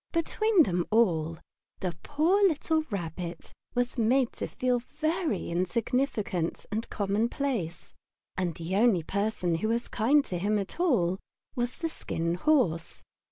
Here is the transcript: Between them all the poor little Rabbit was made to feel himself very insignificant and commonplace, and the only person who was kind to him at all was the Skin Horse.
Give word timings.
Between 0.13 0.63
them 0.63 0.83
all 0.89 1.37
the 1.79 1.95
poor 2.01 2.37
little 2.47 2.81
Rabbit 2.89 3.53
was 3.75 3.99
made 3.99 4.31
to 4.33 4.47
feel 4.47 4.79
himself 4.79 4.99
very 4.99 5.51
insignificant 5.51 6.65
and 6.71 6.89
commonplace, 6.89 7.93
and 8.35 8.55
the 8.55 8.75
only 8.77 9.03
person 9.03 9.53
who 9.61 9.67
was 9.67 9.87
kind 9.87 10.25
to 10.25 10.39
him 10.39 10.57
at 10.57 10.79
all 10.79 11.19
was 11.55 11.75
the 11.77 11.89
Skin 11.89 12.33
Horse. 12.33 13.03